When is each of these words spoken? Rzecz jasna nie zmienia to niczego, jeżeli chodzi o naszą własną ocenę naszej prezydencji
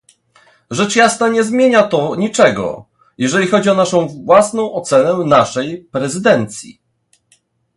Rzecz 0.71 0.95
jasna 0.95 1.27
nie 1.29 1.43
zmienia 1.43 1.83
to 1.83 2.15
niczego, 2.15 2.85
jeżeli 3.17 3.47
chodzi 3.47 3.69
o 3.69 3.73
naszą 3.75 4.07
własną 4.07 4.73
ocenę 4.73 5.13
naszej 5.25 5.77
prezydencji 5.83 6.81